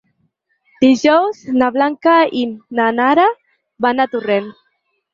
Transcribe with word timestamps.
Dijous 0.85 1.43
na 1.63 1.69
Blanca 1.77 2.17
i 2.41 2.43
na 2.81 2.91
Nara 3.03 3.31
van 3.89 4.07
a 4.09 4.13
Torrent. 4.17 4.55